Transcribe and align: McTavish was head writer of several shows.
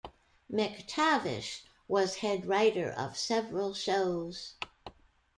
McTavish 0.51 1.61
was 1.87 2.15
head 2.15 2.47
writer 2.47 2.89
of 2.89 3.15
several 3.19 3.75
shows. 3.75 4.55